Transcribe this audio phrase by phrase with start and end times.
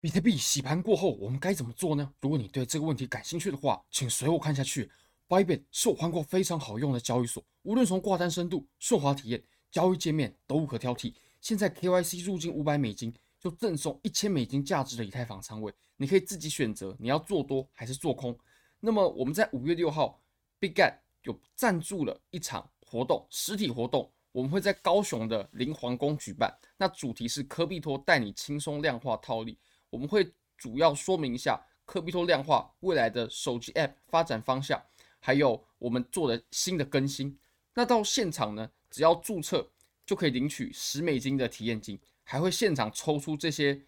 [0.00, 2.12] 比特币洗盘过后，我们该怎么做呢？
[2.20, 4.88] 如果你对这个问题感兴趣的话，请随我看下去。
[5.26, 9.42] Bybit 是我换过非常好用的交易所，无论从挂单深度、顺滑体验、
[9.72, 11.12] 交易界面都无可挑剔。
[11.40, 18.38] 现在 KYC 入金五百美金，就赠送一千美金价值的以太坊仓位，你可以自己选择你要做多还是做空。
[18.78, 20.22] 那么我们在五月六号
[20.60, 24.08] ，Bitget 有赞助了一场活动，实体活动。
[24.30, 29.58] 我们会在高雄的林皇宫举办，那主题是科币托带你轻松量化套利。
[29.90, 34.82] 我们会主要说明一下科比托量化未来的手机 App 发展方向，
[35.18, 37.38] 还有我们做的新的更新。
[37.74, 39.70] 那到现场呢，只要注册
[40.04, 43.80] 就可以领取十美金的体验金，还会现场抽出这些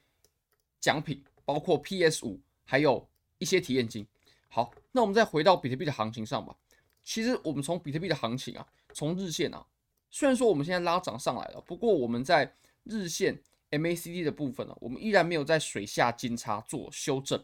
[0.78, 4.06] 奖品，包括 PS 五，还有一些体验金。
[4.48, 6.56] 好，那我们再回到比特币的行情上吧。
[7.02, 9.66] 其实我们从比特币的行情啊，从日线啊。
[10.10, 12.52] 虽然说我们现在拉涨上来了，不过我们在
[12.84, 13.40] 日线
[13.70, 17.42] MACD 的部分呢，我们依然没有在水下金叉做修正。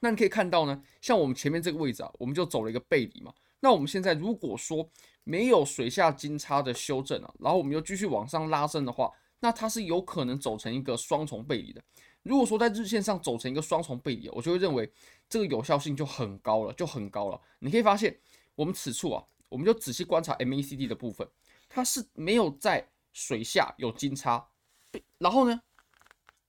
[0.00, 3.32] 那你可以看到呢，像我们前面这个位置啊，我们就走了一个背离嘛。
[3.60, 4.88] 那我们现在如果说
[5.22, 11.80] 没有水下金叉的修正啊，然后我们又继续往上拉升的话，那它是有可能走成一个双重背离的。
[12.22, 14.90] 如果说在日线上走成一个双重背离，我就会认为
[15.28, 17.40] 这个有效性就很高了，就很高了。
[17.60, 18.16] 你可以发现，
[18.54, 21.28] 我们此处啊，我们就仔细观察 MACD 的部分。
[21.68, 24.44] 它是没有在水下有金叉，
[25.18, 25.62] 然后呢，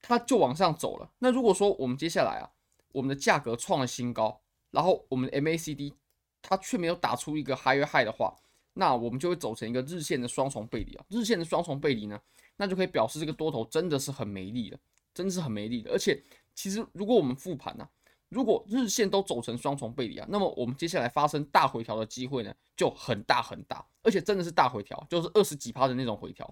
[0.01, 1.11] 它就往上走了。
[1.19, 2.49] 那如果说我们接下来啊，
[2.91, 4.41] 我们的价格创了新高，
[4.71, 5.93] 然后我们的 MACD
[6.41, 8.35] 它却没有打出一个 High high 的话，
[8.73, 11.05] 那我们就会走成一个日线的双重背离啊。
[11.09, 12.19] 日线的双重背离呢，
[12.57, 14.79] 那就可以表示这个多头真的是很没力的，
[15.13, 15.91] 真的是很没力的。
[15.91, 16.21] 而且
[16.53, 17.87] 其实如果我们复盘呢、
[18.29, 26.51] 如果日线都走成双重背离啊，那么我们接下来发生大回调的机会呢就很大很大，而且真的是大回调，就是二十几趴的那种回调。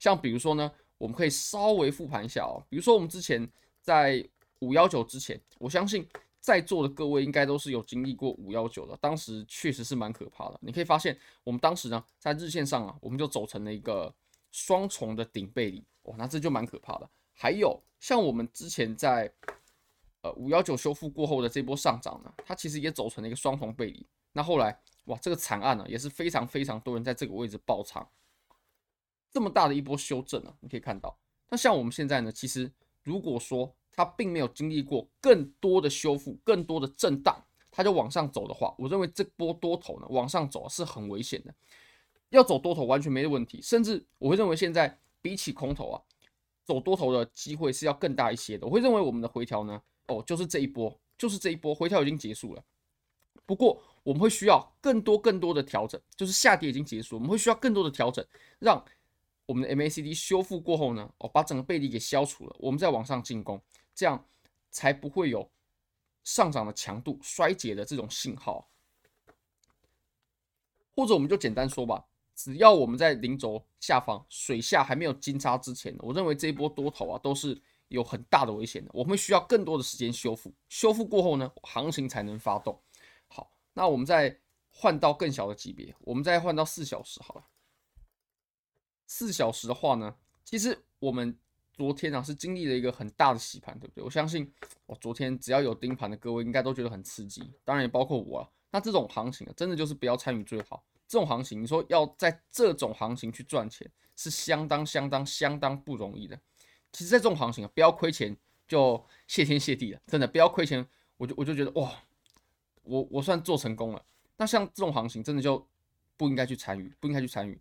[0.00, 3.48] 像比如说呢，我们可以稍微复盘一下哦，比如说我们之前
[3.80, 6.04] 在五幺九之前，我相信
[6.40, 10.58] 在座的各位应该都是有经历过五幺九的，当时确实是蛮可怕的。
[10.60, 14.12] 你可以发现，我们当时呢在日线上啊，我们就走成了一个
[14.50, 17.08] 双重的顶背离，哇，那这就蛮可怕的。
[17.32, 19.32] 还有像我们之前在
[20.22, 24.06] 呃，五幺九修复过后的这波上涨呢，它其实也走成了一个双重背离。
[24.32, 28.06] 那后来，哇，这个惨案呢，也是非常非常多人在这个位置爆仓。
[29.30, 31.16] 这么大的一波修正呢，你可以看到。
[31.48, 32.70] 那像我们现在呢，其实
[33.02, 41.54] 如果说它并没有经历过更多的修复、更多的震荡，它就往上走的话，我认为这波多头呢往上走是很危险的。
[42.30, 46.02] 要走多头完全没问题，甚至我会认为现在比起空头啊，
[46.64, 48.66] 走多头的机会是要更大一些的。
[48.66, 49.80] 我会认为我们的回调呢。
[50.06, 52.64] 哦，就是这一波，就是这一波回调已经结束了。
[53.46, 58.24] 不过我们会需要更多更多的调整，就是下跌已经结束，我们会需要更多的调整，
[58.58, 58.84] 让
[59.50, 63.60] 我们的 MACD 修复过后呢，哦，把整个背离给消除了，我们再往上进攻，
[63.92, 64.24] 这样
[64.70, 65.50] 才不会有
[66.22, 68.70] 上涨的强度衰竭的这种信号。
[70.94, 72.04] 或者我们就简单说吧，
[72.36, 77.60] 只要我们在零轴下方水下还没有金叉之前，我认为这一波多头啊都是。
[77.88, 82.80] 有很大的危险的，我们需要更多的时间修复，修复过后呢，行情才能发动。
[83.26, 84.38] 好，那我们再
[84.70, 87.44] 换到更小的级别，我们再换到四小时好了。
[89.10, 91.36] 四小时的话呢，其实我们
[91.72, 94.04] 昨天啊是经历了一个很大的洗盘，对不对？
[94.04, 94.48] 我相信
[94.86, 98.48] 我昨天只要有盯盘的各位，应该都觉得很刺激，当然也包括我啊。
[98.70, 100.84] 那这种行情啊，真的就是不要参与最好。
[101.08, 106.40] 这种行情，你说要在这种行情去赚钱，是相当相当相当不容易的。
[106.92, 108.36] 其实，在这种行情啊，不要亏钱
[108.68, 111.92] 就谢天谢地了，真的不要亏钱，我就我就觉得哇，
[112.84, 114.00] 我我算做成功了。
[114.36, 115.66] 那像这种行情，真的就
[116.16, 117.60] 不应该去参与，不应该去参与。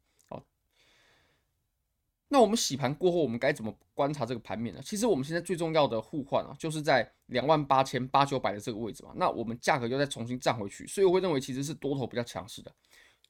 [2.31, 4.79] 那我们洗盘过后，我们该怎么观察这个盘面呢？
[4.83, 9.11] 其实我们现在最重要的互换啊，就是在两万八千八九百的这个位置嘛。
[9.15, 12.71] 那我们价格又再重新站回去，所以我会认为其实是多头比较强势的。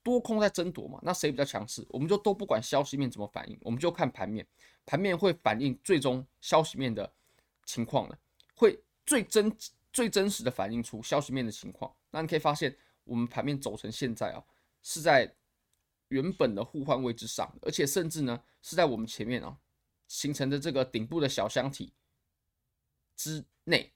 [0.04, 1.86] 多空在争夺嘛，那谁比较强势？
[1.90, 4.46] 我们就都不管消息面怎么反应，我们就看盘面，
[4.86, 7.10] 盘面会反映最终消息面的
[7.66, 8.18] 情况的，
[8.56, 9.54] 会最真
[9.94, 11.90] 最真实的反映出消息面的情况。
[12.12, 14.44] 那你可以发现，我们盘面走成现在啊，
[14.82, 15.34] 是在
[16.10, 19.58] 原本的互换位置上，而且甚至呢是在我们前面啊
[20.08, 21.92] 形成的这个顶部的小箱体
[23.16, 23.92] 之内。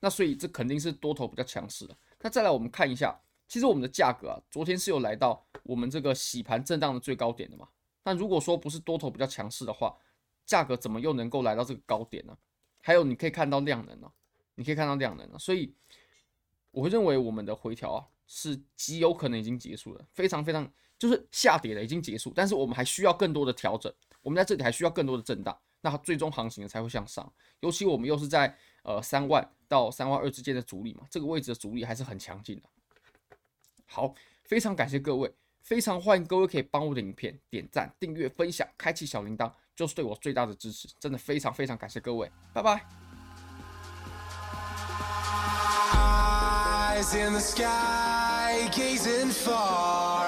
[0.00, 1.96] 那所以这肯定是多头比较强势的。
[2.20, 3.20] 那再来我们看一下。
[3.50, 7.66] 其实我们的价格啊，昨天是有来到我们这个洗盘震荡的最高点的嘛。
[8.04, 9.96] 那如果说不是多头比较强势的话，
[10.44, 12.36] 价格怎么又能够来到这个高点呢？
[12.82, 14.12] 还有你可以看到量能啊，
[14.54, 15.74] 你可以看到量能啊，所以
[16.72, 23.92] 我会认为我们的回调啊是极有可能已经结束了，非常非常就是下跌了已经结束，但是我们还需要更多的调整，
[24.22, 27.32] 我们在这里还需要更多的震荡，那最终行情才会向上。
[27.60, 32.68] 尤其我们又是在呃三万到三万二之间的阻力嘛，这个位置的阻力还是很强劲的。
[33.86, 34.12] 好，
[34.44, 42.84] 非常感谢各位，非常欢迎各位可以帮我的影片点赞、订阅、分享、开启小铃铛，就是对我最大的支持，真的非常非常感谢各位，拜拜。
[46.98, 50.27] In the sky, gazing far.